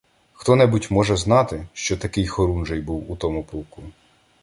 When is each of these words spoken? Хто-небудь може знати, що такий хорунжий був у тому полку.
Хто-небудь 0.33 0.87
може 0.91 1.17
знати, 1.17 1.67
що 1.73 1.97
такий 1.97 2.27
хорунжий 2.27 2.81
був 2.81 3.11
у 3.11 3.15
тому 3.15 3.43
полку. 3.43 3.83